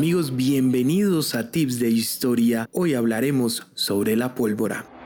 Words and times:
Amigos, 0.00 0.34
bienvenidos 0.34 1.34
a 1.34 1.50
Tips 1.50 1.78
de 1.78 1.90
Historia. 1.90 2.66
Hoy 2.72 2.94
hablaremos 2.94 3.66
sobre 3.74 4.16
la 4.16 4.34
pólvora. 4.34 4.99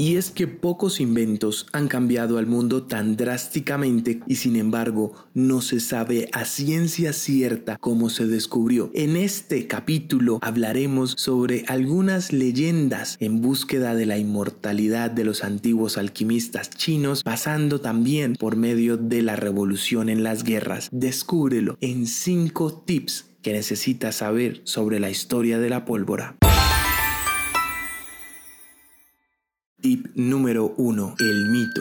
Y 0.00 0.16
es 0.16 0.30
que 0.30 0.46
pocos 0.46 0.98
inventos 0.98 1.66
han 1.72 1.86
cambiado 1.86 2.38
al 2.38 2.46
mundo 2.46 2.84
tan 2.84 3.18
drásticamente 3.18 4.20
y 4.26 4.36
sin 4.36 4.56
embargo 4.56 5.12
no 5.34 5.60
se 5.60 5.78
sabe 5.78 6.30
a 6.32 6.46
ciencia 6.46 7.12
cierta 7.12 7.76
cómo 7.76 8.08
se 8.08 8.26
descubrió. 8.26 8.90
En 8.94 9.14
este 9.14 9.66
capítulo 9.66 10.38
hablaremos 10.40 11.12
sobre 11.18 11.66
algunas 11.66 12.32
leyendas 12.32 13.18
en 13.20 13.42
búsqueda 13.42 13.94
de 13.94 14.06
la 14.06 14.16
inmortalidad 14.16 15.10
de 15.10 15.24
los 15.24 15.44
antiguos 15.44 15.98
alquimistas 15.98 16.70
chinos, 16.70 17.22
pasando 17.22 17.82
también 17.82 18.36
por 18.36 18.56
medio 18.56 18.96
de 18.96 19.20
la 19.20 19.36
revolución 19.36 20.08
en 20.08 20.22
las 20.22 20.44
guerras. 20.44 20.88
Descúbrelo 20.90 21.76
en 21.82 22.06
5 22.06 22.84
tips 22.86 23.26
que 23.42 23.52
necesitas 23.52 24.16
saber 24.16 24.62
sobre 24.64 24.98
la 24.98 25.10
historia 25.10 25.58
de 25.58 25.68
la 25.68 25.84
pólvora. 25.84 26.39
Tip 29.80 30.08
número 30.14 30.74
1. 30.76 31.14
El 31.20 31.48
mito. 31.48 31.80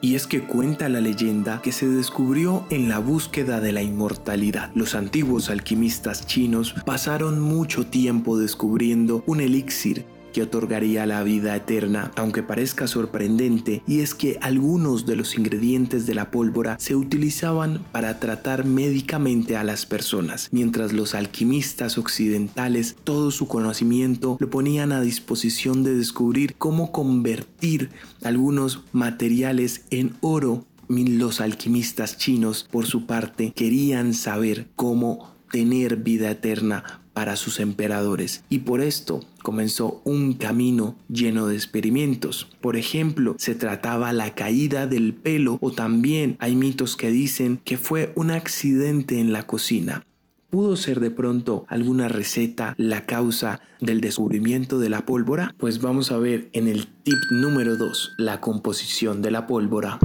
Y 0.00 0.14
es 0.14 0.28
que 0.28 0.40
cuenta 0.40 0.88
la 0.88 1.00
leyenda 1.00 1.60
que 1.62 1.72
se 1.72 1.88
descubrió 1.88 2.64
en 2.70 2.88
la 2.88 3.00
búsqueda 3.00 3.60
de 3.60 3.72
la 3.72 3.82
inmortalidad. 3.82 4.70
Los 4.76 4.94
antiguos 4.94 5.50
alquimistas 5.50 6.24
chinos 6.24 6.76
pasaron 6.86 7.40
mucho 7.40 7.86
tiempo 7.86 8.38
descubriendo 8.38 9.24
un 9.26 9.40
elixir 9.40 10.04
que 10.32 10.42
otorgaría 10.42 11.06
la 11.06 11.22
vida 11.22 11.54
eterna, 11.54 12.10
aunque 12.16 12.42
parezca 12.42 12.86
sorprendente, 12.86 13.82
y 13.86 14.00
es 14.00 14.14
que 14.14 14.38
algunos 14.40 15.06
de 15.06 15.16
los 15.16 15.36
ingredientes 15.36 16.06
de 16.06 16.14
la 16.14 16.30
pólvora 16.30 16.76
se 16.78 16.96
utilizaban 16.96 17.84
para 17.92 18.18
tratar 18.18 18.64
médicamente 18.64 19.56
a 19.56 19.64
las 19.64 19.86
personas, 19.86 20.48
mientras 20.50 20.92
los 20.92 21.14
alquimistas 21.14 21.98
occidentales 21.98 22.96
todo 23.04 23.30
su 23.30 23.46
conocimiento 23.46 24.36
lo 24.40 24.50
ponían 24.50 24.92
a 24.92 25.00
disposición 25.00 25.82
de 25.84 25.94
descubrir 25.94 26.54
cómo 26.56 26.92
convertir 26.92 27.90
algunos 28.24 28.82
materiales 28.92 29.84
en 29.90 30.14
oro. 30.20 30.64
Los 30.88 31.40
alquimistas 31.40 32.18
chinos, 32.18 32.68
por 32.70 32.86
su 32.86 33.06
parte, 33.06 33.52
querían 33.54 34.12
saber 34.12 34.68
cómo 34.76 35.32
tener 35.50 35.96
vida 35.96 36.30
eterna 36.30 37.01
para 37.12 37.36
sus 37.36 37.60
emperadores 37.60 38.44
y 38.48 38.60
por 38.60 38.80
esto 38.80 39.20
comenzó 39.42 40.00
un 40.04 40.34
camino 40.34 40.96
lleno 41.08 41.46
de 41.46 41.56
experimentos. 41.56 42.48
Por 42.60 42.76
ejemplo, 42.76 43.34
se 43.38 43.54
trataba 43.54 44.12
la 44.12 44.34
caída 44.34 44.86
del 44.86 45.14
pelo 45.14 45.58
o 45.60 45.72
también 45.72 46.36
hay 46.38 46.56
mitos 46.56 46.96
que 46.96 47.10
dicen 47.10 47.60
que 47.64 47.76
fue 47.76 48.12
un 48.16 48.30
accidente 48.30 49.18
en 49.20 49.32
la 49.32 49.46
cocina. 49.46 50.04
¿Pudo 50.50 50.76
ser 50.76 51.00
de 51.00 51.10
pronto 51.10 51.64
alguna 51.68 52.08
receta 52.08 52.74
la 52.76 53.06
causa 53.06 53.60
del 53.80 54.02
descubrimiento 54.02 54.78
de 54.78 54.90
la 54.90 55.06
pólvora? 55.06 55.54
Pues 55.56 55.80
vamos 55.80 56.12
a 56.12 56.18
ver 56.18 56.50
en 56.52 56.68
el 56.68 56.88
tip 56.88 57.16
número 57.30 57.78
2, 57.78 58.16
la 58.18 58.42
composición 58.42 59.22
de 59.22 59.30
la 59.30 59.46
pólvora. 59.46 59.98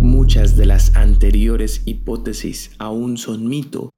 Muchas 0.00 0.56
de 0.56 0.64
las 0.64 0.96
anteriores 0.96 1.82
hipótesis 1.84 2.70
aún 2.78 3.18
son 3.18 3.46
mito 3.46 3.90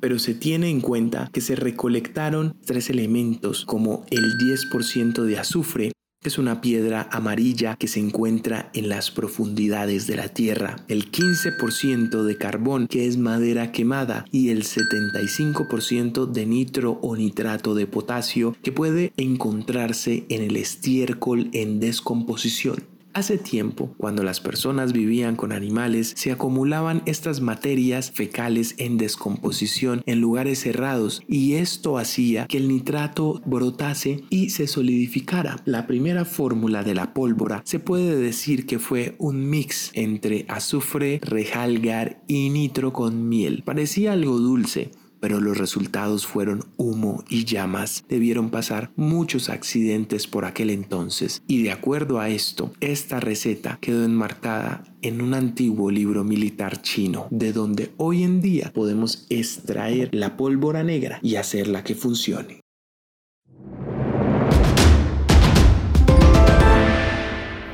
pero 0.00 0.18
se 0.18 0.34
tiene 0.34 0.70
en 0.70 0.80
cuenta 0.80 1.30
que 1.32 1.40
se 1.40 1.56
recolectaron 1.56 2.56
tres 2.64 2.90
elementos 2.90 3.64
como 3.64 4.04
el 4.10 4.38
10% 4.38 5.22
de 5.22 5.38
azufre, 5.38 5.92
que 6.20 6.28
es 6.28 6.38
una 6.38 6.60
piedra 6.60 7.08
amarilla 7.12 7.76
que 7.76 7.86
se 7.86 8.00
encuentra 8.00 8.70
en 8.74 8.88
las 8.88 9.12
profundidades 9.12 10.08
de 10.08 10.16
la 10.16 10.28
tierra, 10.28 10.76
el 10.88 11.12
15% 11.12 12.24
de 12.24 12.36
carbón, 12.36 12.88
que 12.88 13.06
es 13.06 13.16
madera 13.16 13.70
quemada, 13.70 14.24
y 14.32 14.50
el 14.50 14.64
75% 14.64 16.26
de 16.26 16.46
nitro 16.46 16.98
o 17.02 17.14
nitrato 17.14 17.74
de 17.76 17.86
potasio, 17.86 18.56
que 18.62 18.72
puede 18.72 19.12
encontrarse 19.16 20.26
en 20.28 20.42
el 20.42 20.56
estiércol 20.56 21.50
en 21.52 21.78
descomposición. 21.78 22.97
Hace 23.18 23.36
tiempo, 23.36 23.92
cuando 23.98 24.22
las 24.22 24.38
personas 24.38 24.92
vivían 24.92 25.34
con 25.34 25.50
animales, 25.50 26.12
se 26.16 26.30
acumulaban 26.30 27.02
estas 27.04 27.40
materias 27.40 28.12
fecales 28.12 28.76
en 28.78 28.96
descomposición 28.96 30.04
en 30.06 30.20
lugares 30.20 30.60
cerrados 30.60 31.20
y 31.26 31.54
esto 31.54 31.98
hacía 31.98 32.46
que 32.46 32.58
el 32.58 32.68
nitrato 32.68 33.42
brotase 33.44 34.22
y 34.30 34.50
se 34.50 34.68
solidificara. 34.68 35.56
La 35.64 35.88
primera 35.88 36.24
fórmula 36.24 36.84
de 36.84 36.94
la 36.94 37.12
pólvora 37.12 37.60
se 37.64 37.80
puede 37.80 38.14
decir 38.14 38.66
que 38.66 38.78
fue 38.78 39.16
un 39.18 39.50
mix 39.50 39.90
entre 39.94 40.46
azufre, 40.46 41.18
rejalgar 41.20 42.22
y 42.28 42.50
nitro 42.50 42.92
con 42.92 43.28
miel. 43.28 43.64
Parecía 43.64 44.12
algo 44.12 44.38
dulce, 44.38 44.92
pero 45.20 45.40
los 45.40 45.58
resultados 45.58 46.26
fueron 46.26 46.64
humo 46.76 47.24
y 47.28 47.44
llamas. 47.44 48.04
Debieron 48.08 48.50
pasar 48.50 48.90
muchos 48.96 49.48
accidentes 49.48 50.26
por 50.26 50.44
aquel 50.44 50.70
entonces 50.70 51.42
y 51.46 51.62
de 51.62 51.72
acuerdo 51.72 52.20
a 52.20 52.28
esto, 52.28 52.72
esta 52.80 53.20
receta 53.20 53.78
quedó 53.80 54.04
enmarcada 54.04 54.84
en 55.02 55.20
un 55.20 55.34
antiguo 55.34 55.90
libro 55.90 56.24
militar 56.24 56.82
chino, 56.82 57.28
de 57.30 57.52
donde 57.52 57.92
hoy 57.96 58.22
en 58.22 58.40
día 58.40 58.72
podemos 58.74 59.26
extraer 59.30 60.08
la 60.12 60.36
pólvora 60.36 60.82
negra 60.82 61.20
y 61.22 61.36
hacerla 61.36 61.84
que 61.84 61.94
funcione. 61.94 62.60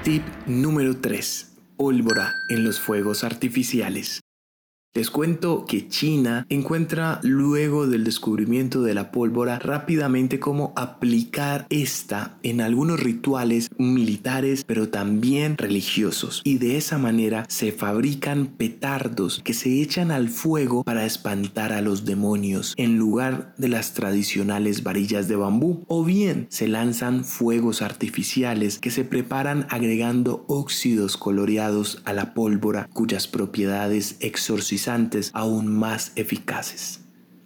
Tip 0.05 0.23
número 0.47 1.01
3. 1.01 1.53
Pólvora 1.79 2.35
en 2.51 2.63
los 2.63 2.79
fuegos 2.79 3.25
artificiales. 3.25 4.24
Les 4.97 5.11
cuento 5.11 5.65
que 5.67 5.89
China 5.89 6.47
encuentra 6.49 7.19
luego 7.25 7.89
del 7.89 8.05
descubrimiento 8.05 8.81
de 8.83 8.95
la 8.95 9.11
pólvora 9.11 9.59
rápidamente 9.59 10.39
cómo 10.39 10.73
aplicar 10.77 11.67
esta 11.69 12.39
en 12.45 12.61
algunos 12.61 13.01
rituales 13.01 13.71
militares 13.77 14.63
pero 14.65 14.91
también 14.91 15.59
religiosos. 15.59 16.43
Y 16.45 16.59
de 16.59 16.77
esa 16.77 16.97
manera 16.97 17.45
se 17.49 17.73
fabrican 17.73 18.47
petardos 18.47 19.41
que 19.43 19.53
se 19.53 19.83
echan 19.83 20.13
al 20.13 20.29
fuego 20.29 20.85
para 20.85 21.05
espantar 21.05 21.73
a 21.73 21.81
los 21.81 22.05
demonios 22.05 22.73
en 22.77 22.97
lugar 22.97 23.53
de 23.59 23.67
las 23.67 23.95
tradicionales 23.95 24.85
varillas 24.85 25.27
de 25.27 25.35
bambú. 25.35 25.83
O 25.89 26.05
bien 26.05 26.47
se 26.51 26.69
lanzan 26.69 27.25
fuegos 27.25 27.83
artificiales 27.83 28.79
que 28.79 28.93
se 28.93 29.05
preparan 29.05 29.67
agregando 29.71 30.45
óxidos 30.47 31.17
coloreados 31.17 32.01
a 32.05 32.13
la 32.13 32.33
pólvora 32.33 32.89
cuyas 32.93 33.27
propiedades 33.27 34.19
aún 35.33 35.69
más 35.69 36.13
eficaces. 36.17 37.01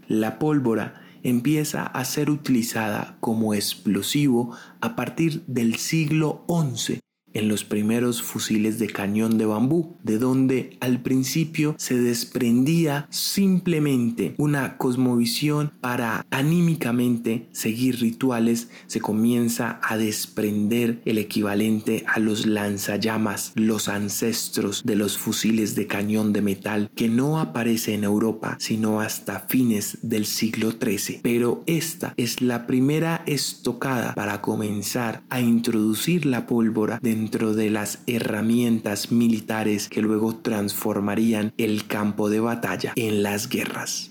La 0.06 0.38
pólvora 0.38 1.02
empieza 1.22 1.84
a 1.84 2.04
ser 2.04 2.30
utilizada 2.30 3.16
como 3.20 3.54
explosivo 3.54 4.56
a 4.80 4.96
partir 4.96 5.44
del 5.46 5.76
siglo 5.76 6.44
XI 6.48 7.00
en 7.38 7.48
los 7.48 7.64
primeros 7.64 8.22
fusiles 8.22 8.78
de 8.78 8.88
cañón 8.88 9.38
de 9.38 9.46
bambú, 9.46 9.96
de 10.02 10.18
donde 10.18 10.76
al 10.80 11.00
principio 11.00 11.74
se 11.78 11.98
desprendía 11.98 13.06
simplemente 13.10 14.34
una 14.38 14.76
cosmovisión 14.76 15.72
para 15.80 16.26
anímicamente 16.30 17.48
seguir 17.52 18.00
rituales, 18.00 18.68
se 18.86 19.00
comienza 19.00 19.80
a 19.82 19.96
desprender 19.96 21.00
el 21.04 21.18
equivalente 21.18 22.04
a 22.06 22.18
los 22.18 22.46
lanzallamas, 22.46 23.52
los 23.54 23.88
ancestros 23.88 24.82
de 24.84 24.96
los 24.96 25.16
fusiles 25.16 25.74
de 25.74 25.86
cañón 25.86 26.32
de 26.32 26.42
metal 26.42 26.90
que 26.94 27.08
no 27.08 27.38
aparece 27.38 27.94
en 27.94 28.04
Europa 28.04 28.56
sino 28.58 29.00
hasta 29.00 29.40
fines 29.40 29.98
del 30.02 30.26
siglo 30.26 30.72
XIII. 30.72 31.20
Pero 31.22 31.62
esta 31.66 32.14
es 32.16 32.40
la 32.40 32.66
primera 32.66 33.22
estocada 33.26 34.14
para 34.14 34.40
comenzar 34.40 35.22
a 35.30 35.40
introducir 35.40 36.26
la 36.26 36.46
pólvora 36.46 36.98
dentro 37.28 37.52
de 37.52 37.68
las 37.68 37.98
herramientas 38.06 39.12
militares 39.12 39.90
que 39.90 40.00
luego 40.00 40.36
transformarían 40.36 41.52
el 41.58 41.86
campo 41.86 42.30
de 42.30 42.40
batalla 42.40 42.94
en 42.96 43.22
las 43.22 43.50
guerras. 43.50 44.10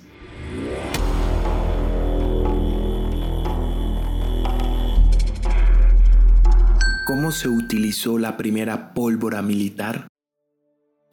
¿Cómo 7.07 7.31
se 7.31 7.49
utilizó 7.49 8.19
la 8.19 8.37
primera 8.37 8.93
pólvora 8.93 9.41
militar? 9.41 10.07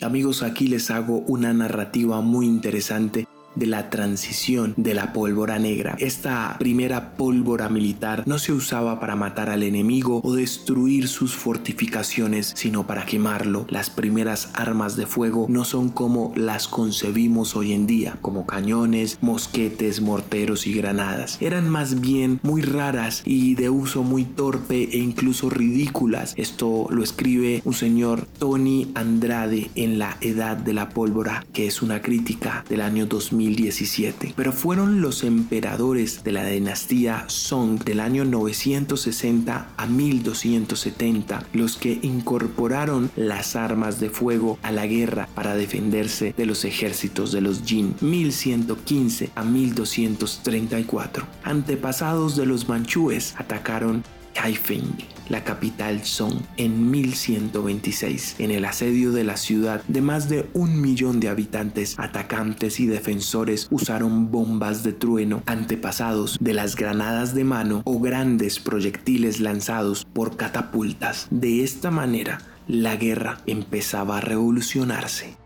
Amigos, 0.02 0.42
aquí 0.42 0.68
les 0.68 0.90
hago 0.90 1.20
una 1.20 1.54
narrativa 1.54 2.20
muy 2.20 2.44
interesante 2.44 3.26
de 3.54 3.66
la 3.66 3.90
transición 3.90 4.74
de 4.76 4.94
la 4.94 5.12
pólvora 5.12 5.58
negra. 5.58 5.96
Esta 5.98 6.56
primera 6.58 7.16
pólvora 7.16 7.68
militar 7.68 8.22
no 8.26 8.38
se 8.38 8.52
usaba 8.52 9.00
para 9.00 9.16
matar 9.16 9.50
al 9.50 9.62
enemigo 9.62 10.20
o 10.24 10.34
destruir 10.34 11.08
sus 11.08 11.34
fortificaciones, 11.34 12.52
sino 12.56 12.86
para 12.86 13.06
quemarlo. 13.06 13.66
Las 13.68 13.90
primeras 13.90 14.50
armas 14.54 14.96
de 14.96 15.06
fuego 15.06 15.46
no 15.48 15.64
son 15.64 15.88
como 15.88 16.32
las 16.36 16.68
concebimos 16.68 17.56
hoy 17.56 17.72
en 17.72 17.86
día, 17.86 18.18
como 18.20 18.46
cañones, 18.46 19.18
mosquetes, 19.20 20.00
morteros 20.00 20.66
y 20.66 20.74
granadas. 20.74 21.38
Eran 21.40 21.68
más 21.68 22.00
bien 22.00 22.40
muy 22.42 22.62
raras 22.62 23.22
y 23.24 23.54
de 23.54 23.70
uso 23.70 24.02
muy 24.02 24.24
torpe 24.24 24.88
e 24.92 24.98
incluso 24.98 25.50
ridículas. 25.50 26.34
Esto 26.36 26.86
lo 26.90 27.02
escribe 27.02 27.62
un 27.64 27.74
señor 27.74 28.26
Tony 28.38 28.90
Andrade 28.94 29.70
en 29.74 29.98
La 29.98 30.16
Edad 30.20 30.56
de 30.56 30.74
la 30.74 30.88
Pólvora, 30.88 31.44
que 31.52 31.66
es 31.66 31.82
una 31.82 32.02
crítica 32.02 32.64
del 32.68 32.80
año 32.80 33.06
2000 33.06 33.43
2017. 33.44 34.34
Pero 34.36 34.52
fueron 34.52 35.00
los 35.00 35.24
emperadores 35.24 36.24
de 36.24 36.32
la 36.32 36.46
dinastía 36.46 37.24
Song 37.28 37.82
del 37.82 38.00
año 38.00 38.24
960 38.24 39.68
a 39.76 39.86
1270 39.86 41.46
los 41.52 41.76
que 41.76 41.98
incorporaron 42.02 43.10
las 43.16 43.56
armas 43.56 44.00
de 44.00 44.10
fuego 44.10 44.58
a 44.62 44.72
la 44.72 44.86
guerra 44.86 45.28
para 45.34 45.54
defenderse 45.54 46.34
de 46.36 46.46
los 46.46 46.64
ejércitos 46.64 47.32
de 47.32 47.40
los 47.40 47.62
Jin 47.64 47.94
1115 48.00 49.30
a 49.34 49.44
1234. 49.44 51.26
Antepasados 51.42 52.36
de 52.36 52.46
los 52.46 52.68
manchúes 52.68 53.34
atacaron 53.36 54.04
Kaifeng, 54.34 54.98
la 55.28 55.44
capital 55.44 56.04
Song, 56.04 56.40
en 56.56 56.90
1126. 56.90 58.36
En 58.38 58.50
el 58.50 58.64
asedio 58.64 59.12
de 59.12 59.24
la 59.24 59.36
ciudad 59.36 59.82
de 59.88 60.02
más 60.02 60.28
de 60.28 60.48
un 60.52 60.80
millón 60.80 61.20
de 61.20 61.28
habitantes, 61.28 61.94
atacantes 61.98 62.80
y 62.80 62.86
defensores 62.86 63.68
usaron 63.70 64.30
bombas 64.30 64.82
de 64.82 64.92
trueno 64.92 65.42
antepasados 65.46 66.36
de 66.40 66.52
las 66.52 66.76
granadas 66.76 67.34
de 67.34 67.44
mano 67.44 67.82
o 67.84 68.00
grandes 68.00 68.58
proyectiles 68.58 69.40
lanzados 69.40 70.04
por 70.12 70.36
catapultas. 70.36 71.28
De 71.30 71.64
esta 71.64 71.90
manera, 71.90 72.40
la 72.66 72.96
guerra 72.96 73.38
empezaba 73.46 74.18
a 74.18 74.20
revolucionarse. 74.20 75.43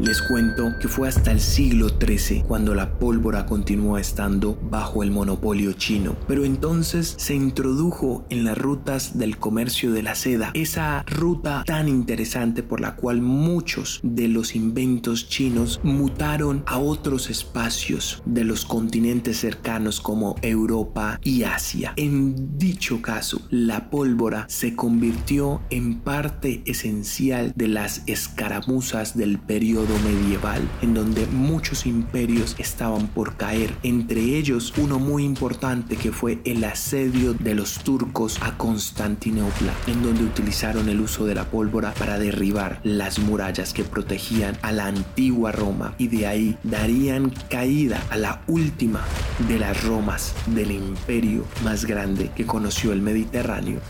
Les 0.00 0.20
cuento 0.22 0.72
que 0.80 0.88
fue 0.88 1.08
hasta 1.08 1.30
el 1.30 1.40
siglo 1.40 1.88
XIII 1.88 2.42
cuando 2.42 2.74
la 2.74 2.98
pólvora 2.98 3.46
continuó 3.46 3.96
estando 3.96 4.58
bajo 4.60 5.04
el 5.04 5.12
monopolio 5.12 5.72
chino, 5.74 6.16
pero 6.26 6.44
entonces 6.44 7.14
se 7.16 7.34
introdujo 7.34 8.24
en 8.28 8.44
las 8.44 8.58
rutas 8.58 9.16
del 9.16 9.38
comercio 9.38 9.92
de 9.92 10.02
la 10.02 10.16
seda, 10.16 10.50
esa 10.54 11.04
ruta 11.04 11.62
tan 11.64 11.88
interesante 11.88 12.64
por 12.64 12.80
la 12.80 12.96
cual 12.96 13.22
muchos 13.22 14.00
de 14.02 14.26
los 14.26 14.56
inventos 14.56 15.28
chinos 15.28 15.80
mutaron 15.84 16.64
a 16.66 16.78
otros 16.78 17.30
espacios 17.30 18.22
de 18.24 18.44
los 18.44 18.64
continentes 18.64 19.38
cercanos 19.38 20.00
como 20.00 20.34
Europa 20.42 21.20
y 21.22 21.44
Asia. 21.44 21.92
En 21.96 22.58
dicho 22.58 23.00
caso, 23.00 23.40
la 23.50 23.90
pólvora 23.90 24.46
se 24.48 24.74
convirtió 24.74 25.62
en 25.70 26.00
parte 26.00 26.62
esencial 26.66 27.52
de 27.54 27.68
las 27.68 28.02
escaramuzas 28.06 29.16
del 29.16 29.38
periodo 29.38 29.83
medieval 30.04 30.62
en 30.82 30.94
donde 30.94 31.26
muchos 31.26 31.86
imperios 31.86 32.54
estaban 32.58 33.08
por 33.08 33.36
caer, 33.36 33.74
entre 33.82 34.20
ellos 34.20 34.72
uno 34.76 34.98
muy 34.98 35.24
importante 35.24 35.96
que 35.96 36.12
fue 36.12 36.38
el 36.44 36.64
asedio 36.64 37.34
de 37.34 37.54
los 37.54 37.78
turcos 37.80 38.38
a 38.42 38.56
Constantinopla, 38.56 39.72
en 39.86 40.02
donde 40.02 40.24
utilizaron 40.24 40.88
el 40.88 41.00
uso 41.00 41.26
de 41.26 41.34
la 41.34 41.44
pólvora 41.44 41.92
para 41.94 42.18
derribar 42.18 42.80
las 42.82 43.18
murallas 43.18 43.72
que 43.72 43.84
protegían 43.84 44.56
a 44.62 44.72
la 44.72 44.86
antigua 44.86 45.52
Roma 45.52 45.94
y 45.98 46.08
de 46.08 46.26
ahí 46.26 46.58
darían 46.62 47.32
caída 47.50 48.02
a 48.10 48.16
la 48.16 48.42
última 48.46 49.00
de 49.48 49.58
las 49.58 49.84
Romas 49.84 50.34
del 50.46 50.70
imperio 50.70 51.44
más 51.62 51.84
grande 51.84 52.30
que 52.34 52.46
conoció 52.46 52.92
el 52.92 53.02
Mediterráneo 53.02 53.80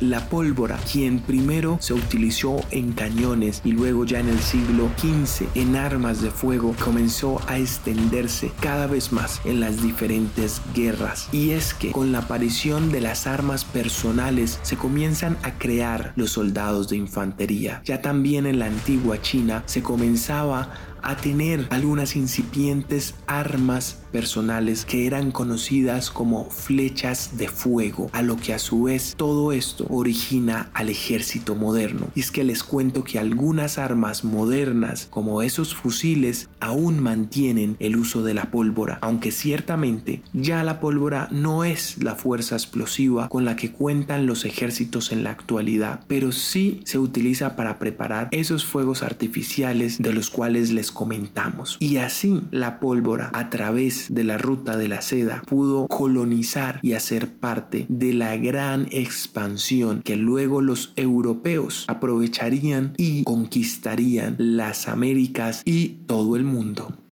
la 0.00 0.28
pólvora, 0.28 0.78
quien 0.90 1.20
primero 1.20 1.78
se 1.80 1.94
utilizó 1.94 2.56
en 2.70 2.92
cañones 2.92 3.62
y 3.64 3.72
luego 3.72 4.04
ya 4.04 4.20
en 4.20 4.28
el 4.28 4.38
siglo 4.40 4.90
XV 4.98 5.46
en 5.54 5.76
armas 5.76 6.22
de 6.22 6.30
fuego, 6.30 6.74
comenzó 6.82 7.40
a 7.48 7.58
extenderse 7.58 8.52
cada 8.60 8.86
vez 8.86 9.12
más 9.12 9.40
en 9.44 9.60
las 9.60 9.82
diferentes 9.82 10.60
guerras. 10.74 11.28
Y 11.32 11.50
es 11.50 11.74
que 11.74 11.92
con 11.92 12.12
la 12.12 12.18
aparición 12.18 12.90
de 12.92 13.00
las 13.00 13.26
armas 13.26 13.64
personales 13.64 14.58
se 14.62 14.76
comienzan 14.76 15.36
a 15.42 15.58
crear 15.58 16.12
los 16.16 16.30
soldados 16.32 16.88
de 16.88 16.96
infantería. 16.96 17.82
Ya 17.84 18.02
también 18.02 18.46
en 18.46 18.58
la 18.58 18.66
antigua 18.66 19.20
China 19.20 19.62
se 19.66 19.82
comenzaba 19.82 20.70
a 21.02 21.16
tener 21.16 21.66
algunas 21.70 22.16
incipientes 22.16 23.14
armas 23.26 23.98
personales 24.12 24.84
que 24.84 25.06
eran 25.06 25.30
conocidas 25.30 26.10
como 26.10 26.48
flechas 26.50 27.36
de 27.36 27.48
fuego, 27.48 28.10
a 28.12 28.22
lo 28.22 28.36
que 28.36 28.54
a 28.54 28.58
su 28.58 28.84
vez 28.84 29.14
todo 29.16 29.52
esto 29.52 29.86
origina 29.90 30.70
al 30.72 30.88
ejército 30.88 31.54
moderno. 31.54 32.08
Y 32.14 32.20
es 32.20 32.30
que 32.30 32.44
les 32.44 32.62
cuento 32.62 33.04
que 33.04 33.18
algunas 33.18 33.78
armas 33.78 34.24
modernas, 34.24 35.08
como 35.10 35.42
esos 35.42 35.74
fusiles, 35.74 36.48
aún 36.60 37.02
mantienen 37.02 37.76
el 37.78 37.96
uso 37.96 38.22
de 38.22 38.34
la 38.34 38.50
pólvora, 38.50 38.98
aunque 39.02 39.32
ciertamente 39.32 40.22
ya 40.32 40.64
la 40.64 40.80
pólvora 40.80 41.28
no 41.30 41.64
es 41.64 42.02
la 42.02 42.14
fuerza 42.14 42.56
explosiva 42.56 43.28
con 43.28 43.44
la 43.44 43.56
que 43.56 43.70
cuentan 43.70 44.26
los 44.26 44.44
ejércitos 44.44 45.12
en 45.12 45.24
la 45.24 45.30
actualidad, 45.30 46.00
pero 46.06 46.32
sí 46.32 46.80
se 46.84 46.98
utiliza 46.98 47.56
para 47.56 47.78
preparar 47.78 48.28
esos 48.30 48.64
fuegos 48.64 49.02
artificiales 49.02 49.98
de 49.98 50.12
los 50.12 50.30
cuales 50.30 50.70
les 50.70 50.85
comentamos. 50.90 51.76
Y 51.80 51.98
así 51.98 52.42
la 52.50 52.80
pólvora 52.80 53.30
a 53.32 53.50
través 53.50 54.12
de 54.14 54.24
la 54.24 54.38
ruta 54.38 54.76
de 54.76 54.88
la 54.88 55.02
seda 55.02 55.42
pudo 55.46 55.86
colonizar 55.88 56.80
y 56.82 56.92
hacer 56.94 57.34
parte 57.34 57.86
de 57.88 58.12
la 58.12 58.36
gran 58.36 58.88
expansión 58.90 60.02
que 60.02 60.16
luego 60.16 60.60
los 60.60 60.92
europeos 60.96 61.84
aprovecharían 61.88 62.94
y 62.96 63.24
conquistarían 63.24 64.36
las 64.38 64.88
Américas 64.88 65.62
y 65.64 65.88
todo 66.06 66.36
el 66.36 66.44
mundo. 66.44 67.05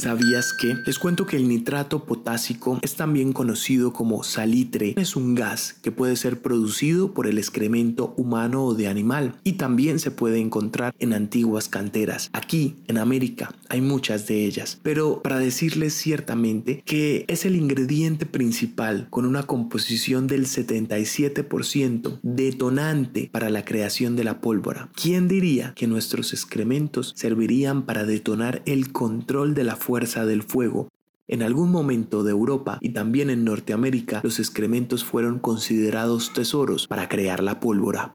¿Sabías 0.00 0.54
que? 0.54 0.76
Les 0.86 0.98
cuento 0.98 1.26
que 1.26 1.36
el 1.36 1.46
nitrato 1.46 2.06
potásico 2.06 2.78
es 2.80 2.94
también 2.94 3.34
conocido 3.34 3.92
como 3.92 4.22
salitre. 4.22 4.94
Es 4.96 5.14
un 5.14 5.34
gas 5.34 5.74
que 5.82 5.92
puede 5.92 6.16
ser 6.16 6.40
producido 6.40 7.12
por 7.12 7.26
el 7.26 7.36
excremento 7.36 8.14
humano 8.16 8.64
o 8.64 8.72
de 8.72 8.88
animal 8.88 9.34
y 9.44 9.52
también 9.52 9.98
se 9.98 10.10
puede 10.10 10.38
encontrar 10.38 10.94
en 11.00 11.12
antiguas 11.12 11.68
canteras. 11.68 12.30
Aquí, 12.32 12.76
en 12.86 12.96
América, 12.96 13.52
hay 13.68 13.82
muchas 13.82 14.26
de 14.26 14.46
ellas. 14.46 14.80
Pero 14.82 15.20
para 15.20 15.38
decirles 15.38 15.92
ciertamente 15.92 16.82
que 16.86 17.26
es 17.28 17.44
el 17.44 17.54
ingrediente 17.54 18.24
principal 18.24 19.06
con 19.10 19.26
una 19.26 19.42
composición 19.42 20.26
del 20.26 20.46
77% 20.46 22.20
detonante 22.22 23.28
para 23.30 23.50
la 23.50 23.66
creación 23.66 24.16
de 24.16 24.24
la 24.24 24.40
pólvora. 24.40 24.88
¿Quién 24.94 25.28
diría 25.28 25.74
que 25.76 25.86
nuestros 25.86 26.32
excrementos 26.32 27.12
servirían 27.16 27.84
para 27.84 28.06
detonar 28.06 28.62
el 28.64 28.92
control 28.92 29.52
de 29.52 29.64
la 29.64 29.76
fuerza 29.76 29.89
del 29.90 30.44
fuego. 30.44 30.88
En 31.26 31.42
algún 31.42 31.72
momento 31.72 32.22
de 32.22 32.30
Europa 32.30 32.78
y 32.80 32.90
también 32.90 33.28
en 33.28 33.44
Norteamérica 33.44 34.20
los 34.22 34.38
excrementos 34.38 35.04
fueron 35.04 35.40
considerados 35.40 36.32
tesoros 36.32 36.86
para 36.86 37.08
crear 37.08 37.42
la 37.42 37.58
pólvora. 37.58 38.14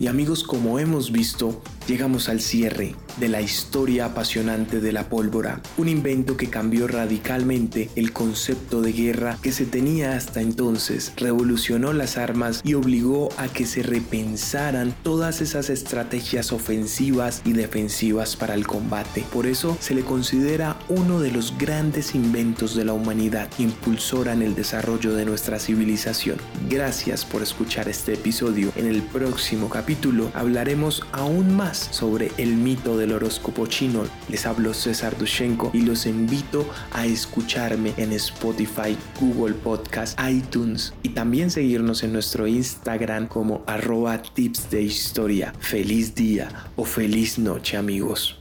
Y 0.00 0.06
amigos, 0.06 0.44
como 0.44 0.78
hemos 0.78 1.12
visto, 1.12 1.62
llegamos 1.86 2.28
al 2.28 2.40
cierre 2.40 2.94
de 3.18 3.28
la 3.28 3.40
historia 3.40 4.06
apasionante 4.06 4.80
de 4.80 4.92
la 4.92 5.08
pólvora, 5.08 5.60
un 5.76 5.88
invento 5.88 6.36
que 6.36 6.48
cambió 6.48 6.86
radicalmente 6.86 7.90
el 7.96 8.12
concepto 8.12 8.82
de 8.82 8.92
guerra 8.92 9.38
que 9.42 9.52
se 9.52 9.66
tenía 9.66 10.16
hasta 10.16 10.40
entonces, 10.40 11.12
revolucionó 11.16 11.92
las 11.92 12.16
armas 12.16 12.60
y 12.64 12.74
obligó 12.74 13.28
a 13.36 13.48
que 13.48 13.66
se 13.66 13.82
repensaran 13.82 14.94
todas 15.02 15.40
esas 15.40 15.70
estrategias 15.70 16.52
ofensivas 16.52 17.42
y 17.44 17.52
defensivas 17.52 18.36
para 18.36 18.54
el 18.54 18.66
combate. 18.66 19.24
Por 19.32 19.46
eso 19.46 19.76
se 19.80 19.94
le 19.94 20.02
considera 20.02 20.78
uno 20.88 21.20
de 21.20 21.30
los 21.30 21.56
grandes 21.58 22.14
inventos 22.14 22.74
de 22.74 22.84
la 22.84 22.92
humanidad, 22.92 23.48
impulsora 23.58 24.32
en 24.32 24.42
el 24.42 24.54
desarrollo 24.54 25.14
de 25.14 25.24
nuestra 25.24 25.58
civilización. 25.58 26.38
Gracias 26.68 27.24
por 27.24 27.42
escuchar 27.42 27.88
este 27.88 28.14
episodio. 28.14 28.72
En 28.76 28.86
el 28.86 29.02
próximo 29.02 29.68
capítulo 29.68 30.30
hablaremos 30.34 31.02
aún 31.12 31.54
más 31.56 31.88
sobre 31.90 32.32
el 32.38 32.56
mito 32.56 32.96
del 33.04 33.12
horóscopo 33.12 33.66
chino. 33.66 34.04
Les 34.28 34.46
hablo 34.46 34.72
César 34.72 35.16
Dushenko 35.18 35.70
y 35.74 35.82
los 35.82 36.06
invito 36.06 36.66
a 36.92 37.04
escucharme 37.06 37.92
en 37.98 38.12
Spotify, 38.12 38.96
Google 39.20 39.54
Podcast, 39.54 40.18
iTunes 40.28 40.94
y 41.02 41.10
también 41.10 41.50
seguirnos 41.50 42.02
en 42.02 42.12
nuestro 42.12 42.46
Instagram 42.46 43.28
como 43.28 43.62
arroba 43.66 44.22
tips 44.22 44.70
de 44.70 44.82
historia. 44.82 45.52
Feliz 45.60 46.14
día 46.14 46.48
o 46.76 46.84
feliz 46.84 47.38
noche 47.38 47.76
amigos. 47.76 48.38